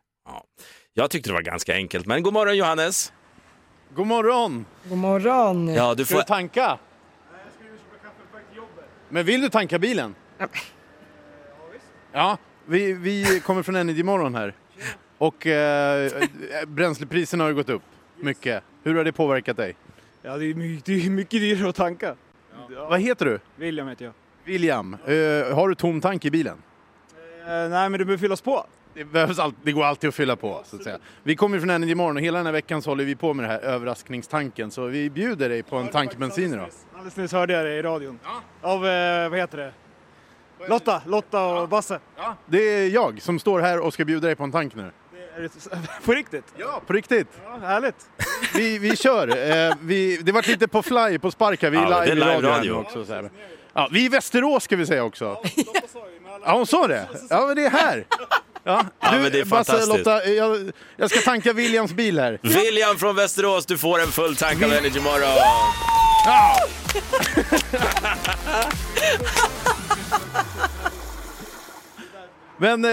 [0.95, 3.13] Jag tyckte det var ganska enkelt, men god morgon Johannes.
[3.95, 4.67] God morgon!
[4.89, 5.69] God morgon.
[5.69, 6.21] Ja, du Ska får...
[6.21, 6.79] du tanka?
[9.09, 10.15] Men vill du tanka bilen?
[12.13, 14.55] Ja, vi, vi kommer från Energy Morgon här.
[15.19, 16.11] Och eh,
[16.67, 17.83] bränslepriserna har ju gått upp
[18.17, 18.65] mycket.
[18.83, 19.77] Hur har det påverkat dig?
[20.23, 22.17] Ja, det är mycket, det är mycket dyrare att tanka.
[22.69, 23.41] Vad heter du?
[23.57, 24.15] William heter jag.
[24.45, 24.97] William.
[25.07, 26.63] Eh, har du tom tank i bilen?
[27.41, 28.67] Eh, nej, men det behöver fyllas på.
[28.95, 30.63] Det, behövs all, det går alltid att fylla på.
[30.65, 30.99] Så att säga.
[31.23, 33.45] Vi kommer från Energy Morgon och hela den här veckan så håller vi på med
[33.45, 34.71] det här överraskningstanken.
[34.71, 36.69] Så vi bjuder dig på en tank bensin idag.
[36.95, 38.19] Alldeles nyss hörde jag det i radion.
[38.63, 39.73] Av, eh, vad heter det?
[40.69, 41.99] Lotta, Lotta och Basse.
[42.47, 44.91] Det är jag som står här och ska bjuda dig på en tank nu.
[46.05, 46.45] På riktigt?
[46.57, 47.29] Ja, på riktigt.
[47.45, 48.11] Ja, härligt.
[48.57, 49.29] Vi, vi kör.
[49.29, 51.71] Eh, vi, det var lite på fly, på spark här.
[51.71, 52.73] Vi är Ja, det är live, i live radio, radio.
[52.73, 53.05] också.
[53.05, 53.31] Så här.
[53.75, 55.37] Ja, vi är i Västerås ska vi säga också.
[56.45, 57.09] Ja, hon sa det.
[57.31, 58.07] Ja, men det är här.
[58.65, 59.99] Ja, Ja, men det är Basse, fantastiskt.
[60.07, 62.39] Lotta, jag, jag ska tanka Williams bil här.
[62.43, 65.37] William från Västerås, du får en full tank av Energy Morgon.
[66.27, 66.57] Ja.
[72.59, 72.91] Men, eh,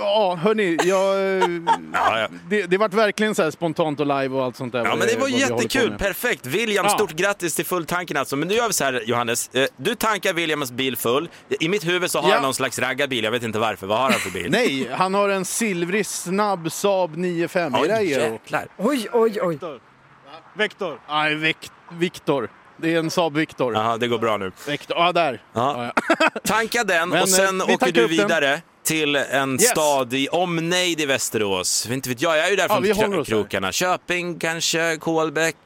[0.00, 1.48] ja, hörni, jag, eh,
[1.92, 2.28] ja.
[2.48, 4.84] det, det vart verkligen så här spontant och live och allt sånt där.
[4.84, 6.46] Ja men det var håller på jättekul, perfekt.
[6.46, 6.90] William, Ja.
[6.90, 8.36] stort grattis till fulltanken alltså.
[8.36, 11.28] Men nu gör vi så här Johannes, Eh, du tankar Williams bil full.
[11.60, 12.34] I mitt huvud så har Ja.
[12.34, 13.86] han någon slags raggarbil, jag vet inte varför.
[13.86, 14.46] Vad har han för bil?
[14.50, 17.76] Nej, han har en silvrig snabb Saab 9-5.
[17.82, 18.66] Oj, det jäklar.
[18.78, 19.58] Oj, oj, oj.
[20.56, 21.00] Vektor.
[21.08, 22.50] Nej, Vek- Viktor.
[22.76, 23.74] Det är en Saab Viktor.
[23.74, 24.52] Jaha, det går bra nu.
[24.66, 24.96] Vektor.
[24.96, 25.42] Ja, där.
[25.52, 25.92] Ja.
[26.44, 28.60] Tanka den Men, och sen eh, åker du upp den.
[28.84, 29.68] Till en Yes.
[29.70, 31.86] stad i omnejd i Västerås.
[31.90, 33.72] Inte vet jag, jag är ju där Ja, kro- krokarna.
[33.72, 35.56] Köping kanske, Kolbäck,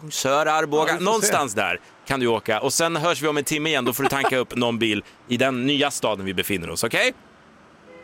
[0.00, 0.92] Kungsör, Arboga.
[0.92, 2.60] Ja, Någonstans där kan du åka.
[2.60, 5.04] Och sen hörs vi om en timme igen, då får du tanka upp någon bil
[5.28, 7.12] i den nya staden vi befinner oss, okej?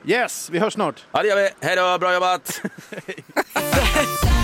[0.07, 1.05] Yes, vi hörs snart.
[1.13, 1.51] Ja, det gör vi.
[1.61, 2.61] Hej då, bra jobbat!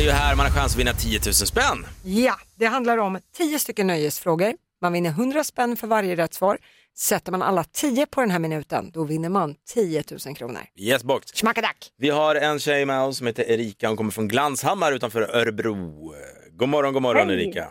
[0.00, 1.86] det är ju här man har chans att vinna 10 000 spänn.
[2.04, 4.52] Ja, det handlar om 10 stycken nöjesfrågor.
[4.80, 6.58] Man vinner 100 spänn för varje rätt svar.
[6.98, 10.60] Sätter man alla 10 på den här minuten, då vinner man 10 000 kronor.
[10.76, 11.32] Yes box.
[11.32, 11.76] Schmackadack!
[11.98, 16.14] Vi har en tjej med oss som heter Erika, hon kommer från Glanshammar utanför Örebro.
[16.50, 17.42] God morgon, god morgon Hej.
[17.42, 17.68] Erika.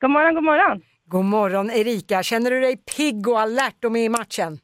[0.00, 0.82] God morgon, god morgon.
[1.08, 4.58] God morgon Erika, känner du dig pigg och alert och med i matchen?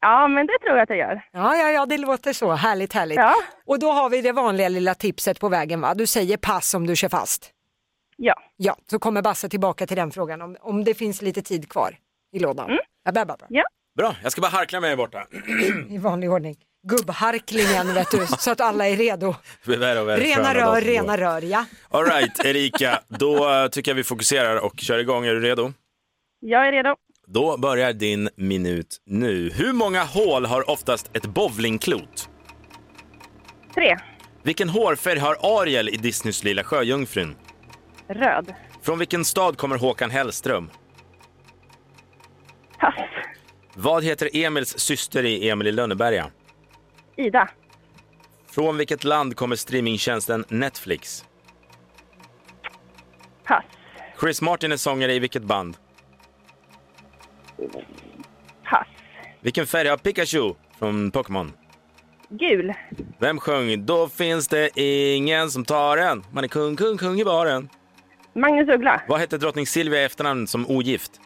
[0.00, 1.22] Ja, men det tror jag att jag gör.
[1.32, 2.52] Ja, ja, ja, det låter så.
[2.52, 3.16] Härligt, härligt.
[3.18, 3.34] Ja.
[3.66, 5.94] Och då har vi det vanliga lilla tipset på vägen va?
[5.94, 7.50] Du säger pass om du kör fast.
[8.16, 8.34] Ja.
[8.56, 11.96] Ja, så kommer Basse tillbaka till den frågan om, om det finns lite tid kvar
[12.32, 12.66] i lådan.
[12.70, 12.80] Mm.
[13.04, 13.46] Ja, bra, bra, bra.
[13.50, 13.64] Ja.
[13.96, 15.26] Bra, jag ska bara harkla mig borta.
[15.88, 16.56] I vanlig ordning.
[16.88, 19.34] Gubbharklingen vet du, så att alla är redo.
[19.62, 21.64] Rena rör, rena rör, ja.
[21.90, 25.26] All right, Erika, då eh, tycker jag vi fokuserar och kör igång.
[25.26, 25.72] Är du redo?
[26.40, 26.96] Jag är redo.
[27.30, 29.50] Då börjar din minut nu.
[29.50, 32.28] Hur många hål har oftast ett bowlingklot?
[33.74, 33.96] Tre.
[34.42, 37.36] Vilken hårfärg har Ariel i Disneys Lilla Sjöjungfrun?
[38.08, 38.54] Röd.
[38.82, 40.70] Från vilken stad kommer Håkan Hellström?
[42.78, 42.94] Pass.
[43.74, 46.30] Vad heter Emils syster i Emil i Lönneberga?
[47.16, 47.48] Ida.
[48.50, 51.24] Från vilket land kommer streamingtjänsten Netflix?
[53.44, 53.64] Pass.
[54.20, 55.76] Chris Martin är sångare i vilket band?
[58.64, 58.86] Pass.
[59.40, 61.52] Vilken färg har Pikachu från Pokémon?
[62.28, 62.74] Gul.
[63.18, 66.24] Vem sjöng Då finns det ingen som tar en?
[66.32, 67.68] Man är kung, kung, kung i baren.
[68.32, 69.02] Magnus Uggla.
[69.08, 71.20] Vad hette drottning Silvia i efternamn som ogift?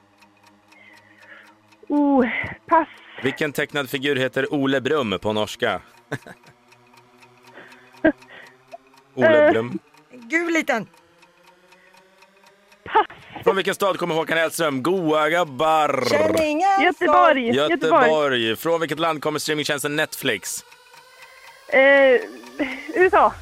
[1.88, 2.27] Oh,
[2.66, 2.88] pass.
[3.23, 5.83] Vilken tecknad figur heter Ole Brum på norska?
[9.14, 9.51] Ole.
[9.51, 9.79] Brum.
[10.12, 10.87] Gul liten.
[13.44, 14.83] Från vilken stad kommer Håkan Hellström?
[14.83, 16.05] Goa gabbar.
[16.83, 17.57] Göteborg.
[17.57, 18.57] Göteborg.
[18.57, 20.64] Från vilket land kommer streamingtjänsten Netflix?
[21.68, 22.20] Eh,
[22.94, 23.33] USA.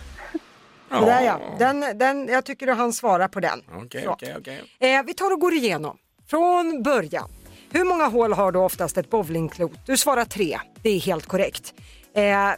[0.88, 3.62] Det där ja, den, den, jag tycker du han svara på den.
[3.74, 4.10] Okej, Så.
[4.10, 4.62] okej, okej.
[4.94, 5.96] Eh, vi tar och går igenom
[6.30, 7.30] från början.
[7.72, 9.72] Hur många hål har då oftast ett bowlingklot?
[9.86, 11.74] Du svarar tre, det är helt korrekt.
[12.14, 12.50] Eh,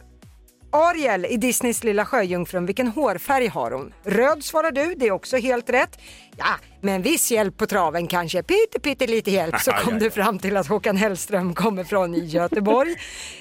[0.73, 3.93] Ariel i Disneys Lilla Sjöjungfrun, vilken hårfärg har hon?
[4.03, 5.99] Röd svarar du, det är också helt rätt.
[6.37, 6.45] Ja,
[6.81, 10.39] med en viss hjälp på traven kanske, pytte, pytte lite hjälp, så kom du fram
[10.39, 12.95] till att Håkan Hellström kommer från Göteborg.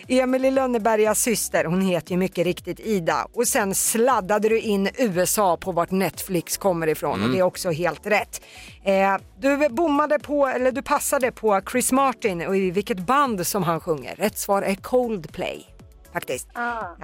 [0.08, 3.26] Emily Lönnebergas syster, hon heter ju mycket riktigt Ida.
[3.32, 7.24] Och sen sladdade du in USA på vart Netflix kommer ifrån Mm.
[7.26, 8.42] och det är också helt rätt.
[8.84, 13.62] Eh, du bommade på, eller du passade på Chris Martin och i vilket band som
[13.62, 14.14] han sjunger.
[14.16, 15.66] Rätt svar är Coldplay
[16.12, 16.48] faktiskt.
[16.54, 16.96] Ja.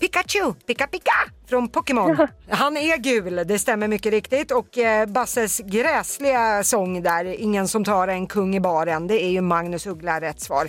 [0.00, 1.12] Pikachu, Pika Pika
[1.48, 2.16] från Pokémon.
[2.50, 4.50] Han är gul, det stämmer mycket riktigt.
[4.50, 9.30] Och eh, Basses gräsliga sång där, Ingen som tar en kung i baren, det är
[9.30, 10.68] ju Magnus Uggla rätt svar.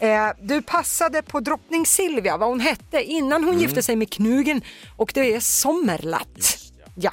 [0.00, 3.62] Eh, du passade på drottning Silvia, vad hon hette innan hon Mm.
[3.62, 4.60] gifte sig med Knugen
[4.96, 6.58] och det är Sommerlatt.
[6.94, 7.10] Ja.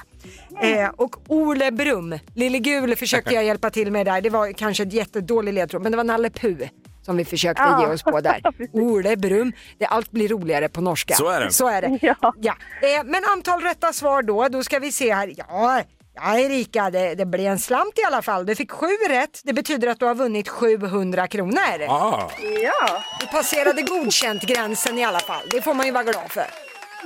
[0.62, 4.22] Eh, och Ole Brum, Lille Gul försökte jag hjälpa till med där.
[4.22, 6.68] Det var kanske ett jättedålig ledtråd, men det var Nalle Puh
[7.06, 7.82] som vi försökte Ja.
[7.82, 8.42] ge oss på där.
[8.74, 11.14] Ole Brum, det, allt blir roligare på norska.
[11.14, 11.52] Så är det.
[11.52, 12.00] Så är det.
[12.02, 12.56] Ja.
[12.82, 15.34] Eh, men antal rätta svar då, då ska vi se här.
[15.38, 15.82] Ja,
[16.16, 18.46] ja Erika, det, det blir en slant i alla fall.
[18.46, 21.82] Du fick sju rätt, det betyder att du har vunnit 700 kronor.
[21.90, 22.30] Ah.
[22.62, 23.04] Ja.
[23.20, 26.46] Du passerade godkänt-gränsen i alla fall, det får man ju vara glad för.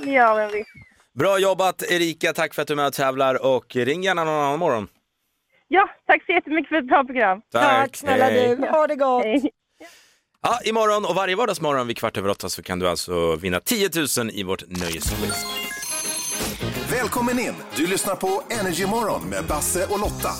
[0.04, 0.70] Ja, men visst.
[1.18, 4.34] Bra jobbat Erika, tack för att du är med och tävlar och ring gärna någon
[4.44, 4.88] annan morgon.
[5.68, 7.40] Ja, tack så jättemycket för ett bra program.
[7.52, 7.62] Tack.
[7.62, 8.66] Tack, snälla du.
[8.70, 9.24] Ha det gott.
[10.42, 13.90] Ja, imorgon och varje vardagsmorgon vid kvart över åtta så kan du alltså vinna 10
[14.18, 15.44] 000 i vårt nöjesquiz.
[16.90, 17.54] Välkommen in!
[17.76, 20.30] Du lyssnar på Energy Morgon med Basse och Lotta.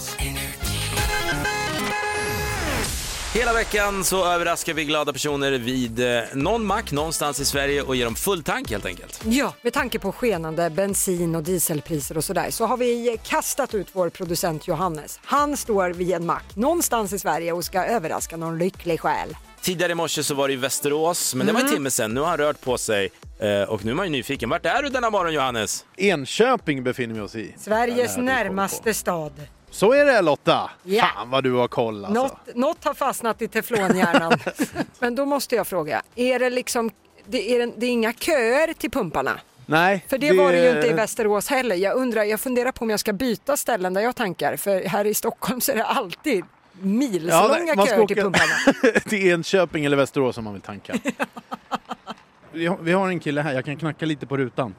[3.35, 7.97] Hela veckan så överraskar vi glada personer vid eh, någon mack någonstans i Sverige och
[7.97, 9.25] ger dem full tank helt enkelt.
[9.25, 13.89] Ja, med tanke på skenande bensin och dieselpriser och sådär så har vi kastat ut
[13.93, 15.21] vår producent Johannes.
[15.25, 19.37] Han står vid en mack någonstans i Sverige och ska överraska någon lycklig själ.
[19.69, 21.77] Tidigare i morse så var det i Västerås, men det var en Mm.
[21.77, 22.15] timme sedan.
[22.15, 24.49] Nu har han rört på sig eh, och nu är man ju nyfiken.
[24.49, 25.85] Vart är du denna morgon Johannes?
[25.97, 27.55] Enköping befinner vi oss i.
[27.59, 29.33] Sveriges närmaste stad.
[29.71, 30.71] Så är det Lotta!
[30.83, 31.05] Ja.
[31.17, 32.23] Fan vad du har koll alltså.
[32.23, 34.33] Något, något har fastnat i teflonhjärnan.
[34.99, 36.91] Men då måste jag fråga, är det liksom,
[37.27, 39.41] det är, det är inga köer till pumparna?
[39.67, 40.05] Nej.
[40.09, 41.77] För det, var det ju inte i Västerås heller.
[41.77, 44.57] Jag undrar, jag funderar på om jag ska byta ställen där jag tankar.
[44.57, 46.45] För här i Stockholm så är det alltid
[46.81, 49.01] milslånga ska köer till pumparna.
[49.09, 50.95] till Enköping eller Västerås om man vill tanka.
[52.53, 54.75] vi, har, vi har en kille här, jag kan knacka lite på rutan.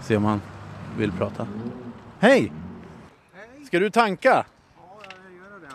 [0.00, 0.40] Se om han
[0.98, 1.46] vill prata.
[2.18, 2.52] Hej!
[3.66, 4.46] Ska du tanka?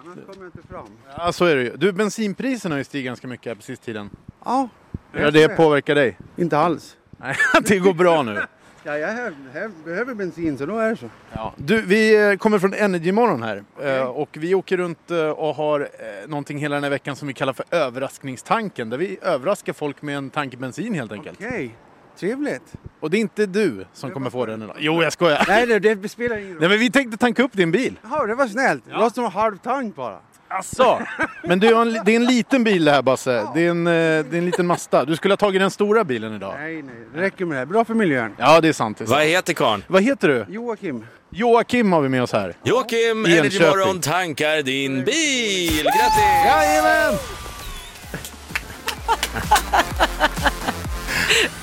[0.03, 0.87] Annars kommer jag inte fram.
[1.17, 1.77] Ja, så är det ju.
[1.77, 4.09] Du, bensinpriserna har ju stigit ganska mycket här på sista tiden.
[4.45, 4.69] Ja.
[5.11, 6.17] Ja, det påverkar dig?
[6.37, 6.97] Inte alls.
[7.17, 8.41] Nej, det går bra nu.
[8.83, 11.09] Ja, jag här, här behöver bensin så då är det så.
[11.33, 11.53] Ja.
[11.57, 15.89] Du, vi eh, kommer från Energymorgon här eh, och vi åker runt eh, och har
[16.27, 20.17] någonting hela den här veckan som vi kallar för överraskningstanken där vi överraskar folk med
[20.17, 21.39] en tanke bensin helt enkelt.
[21.41, 21.75] Okej,
[22.17, 22.73] trevligt.
[22.99, 24.75] Och det är inte du som kommer få den idag.
[24.79, 25.45] Jo, jag skojar.
[25.47, 26.59] Nej, det, det spelar ingen roll.
[26.59, 27.99] Nej, men vi tänkte tanka upp din bil.
[28.03, 28.85] Jaha, det var snällt.
[28.85, 30.19] Det låter som en halv tank bara.
[30.59, 31.01] Asså?
[31.43, 33.47] Men du, har en, det är en liten bil det här Basse.
[33.53, 35.05] Det är en, eh, det är en liten Mazda.
[35.05, 36.55] Du skulle ha tagit den stora bilen idag.
[36.59, 37.65] Nej, nej, det räcker med det här.
[37.65, 38.35] Bra för miljön.
[38.37, 38.97] Ja, det är sant.
[38.97, 39.17] Det är sant.
[39.17, 39.83] Vad heter karln?
[39.87, 40.45] Vad heter du?
[40.49, 41.05] Joakim.
[41.29, 42.55] Joakim har vi med oss här.
[42.63, 43.37] Joakim, Enköping.
[43.37, 45.83] Energymorgon tankar din bil.
[45.83, 46.45] Grattis!
[46.45, 47.13] Jajamän!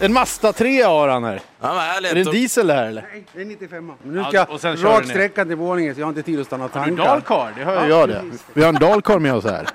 [0.00, 1.40] En Mazda 3 har han här.
[1.60, 2.10] Ja, vad härligt.
[2.10, 3.02] Är det en diesel här eller?
[3.12, 3.86] Nej, det är 95.
[3.86, 6.22] Men nu Ja, ska jag sen kör rak sträcka till Borlänge så jag har inte
[6.22, 7.04] tid att stanna och Har du tanka.
[7.10, 7.52] dalkar?
[7.58, 8.22] Det hör Ja, jag det.
[8.52, 9.66] Vi har en dalkar med oss här.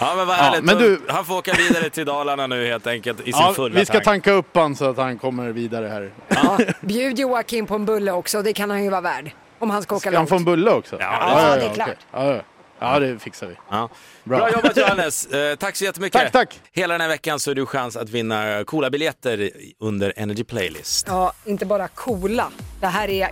[0.00, 0.64] Ja men vad Ja, härligt.
[0.64, 3.74] men du- Han får åka vidare till Dalarna nu helt enkelt i sin Ja, fulla
[3.78, 4.04] vi ska tank.
[4.04, 6.10] tanka upp han så att han kommer vidare här.
[6.28, 9.30] Ja, bjud Joakim på en bulle också, det kan han ju vara värd.
[9.58, 10.28] Om han ska åka Ska han långt.
[10.28, 10.96] få en bulle också?
[11.00, 12.38] Ja, det är klart.
[12.78, 13.54] Ja, det fixar vi.
[13.70, 13.88] Ja.
[14.24, 14.38] Bra.
[14.38, 14.50] Bra.
[14.52, 16.20] jobbat Johannes, eh, tack så jättemycket.
[16.20, 16.60] Tack, tack.
[16.72, 21.06] Hela den här veckan så är du chans att vinna coola biljetter under Energy Playlist.
[21.08, 22.50] Ja, inte bara coola.
[22.80, 23.30] Det här är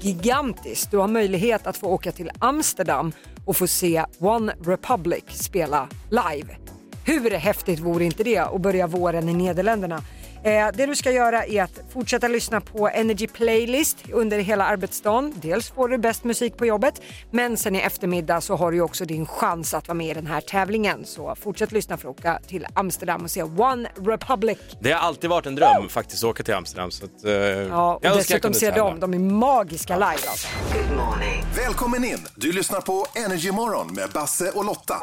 [0.00, 0.90] gigantiskt.
[0.90, 3.12] Du har möjlighet att få åka till Amsterdam
[3.44, 6.56] och få se One Republic spela live.
[7.06, 10.02] Hur häftigt vore inte det att börja våren i Nederländerna?
[10.44, 15.32] Eh, det du ska göra är att fortsätta lyssna på Energy Playlist under hela arbetsdagen.
[15.42, 19.04] Dels får du bäst musik på jobbet, men sen i eftermiddag så har du också
[19.04, 21.04] din chans att vara med i den här tävlingen.
[21.04, 24.58] Så fortsätt lyssna för att åka till Amsterdam och se One Republic.
[24.80, 26.90] Det har alltid varit en dröm faktiskt att åka till Amsterdam.
[26.90, 28.94] Så att, eh, Ja, jag och önskar jag dessutom ser tävla.
[28.94, 30.48] de, är magiska live alltså.
[31.56, 32.26] Välkommen in!
[32.34, 34.94] Du lyssnar på Energy Morgon med Basse och Lotta.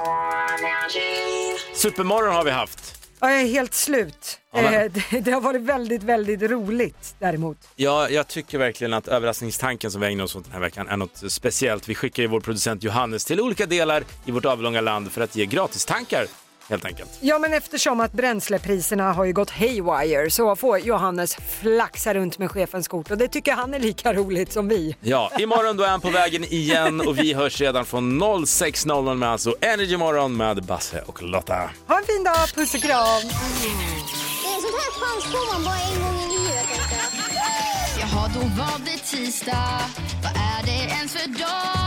[1.75, 3.00] Supermorgon har vi haft.
[3.21, 4.39] Ja, jag är helt slut.
[4.53, 7.57] Ja, men- Eh, det, det har varit väldigt, väldigt roligt däremot.
[7.75, 10.97] Ja, jag tycker verkligen att överraskningstanken som vi ägnar oss åt den här veckan är
[10.97, 11.89] något speciellt.
[11.89, 15.35] Vi skickar ju vår producent Johannes till olika delar i vårt avlånga land för att
[15.35, 16.25] ge gratistankar
[16.71, 17.09] helt enkelt.
[17.19, 22.51] Ja, men eftersom att bränslepriserna har ju gått haywire så får Johannes flaxa runt med
[22.51, 24.95] chefens kort och det tycker han är lika roligt som vi.
[25.01, 29.29] Ja, imorgon då är han på vägen igen och vi hörs redan från 06.00 med
[29.29, 31.69] alltså Energy Morgon med Basse och Lotta.
[31.87, 33.21] Ha en fin dag, puss och kram!
[33.21, 38.01] Det är sånt här chans får man bara en gång i livet tänkte jag.
[38.01, 39.81] Jaha, då var det tisdag.
[40.23, 41.80] Vad är det ens för dag?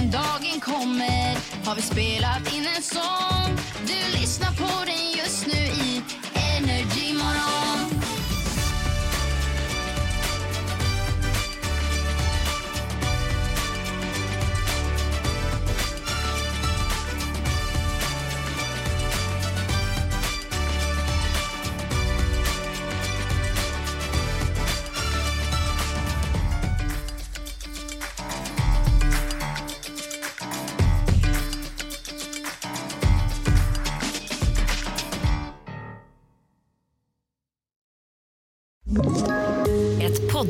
[0.00, 3.58] Den dagen kommer har vi spelat in en sång.
[3.86, 5.87] Du lyssnar på den just nu